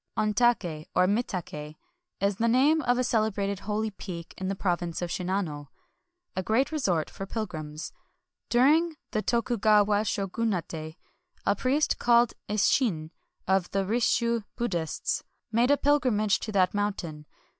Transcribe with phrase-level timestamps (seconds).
[0.17, 1.75] Ontake, or Mitak^,
[2.19, 5.67] is the name of a celebrated holy peak in the province of Shinano—
[6.35, 7.93] a great resort for pilgrims.
[8.49, 10.97] During the Tokugawa Shogunate,
[11.45, 13.11] a priest called Isshin,
[13.47, 17.25] of the Risshu Buddhists, made a pilgrimage to that moun tain.